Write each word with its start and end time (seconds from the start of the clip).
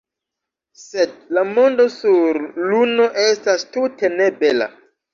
Sed 0.83 1.13
la 1.37 1.43
mondo 1.51 1.87
sur 1.97 2.41
luno 2.73 3.09
estas 3.29 3.71
tute 3.79 4.15
ne 4.19 4.35
bela. 4.45 4.75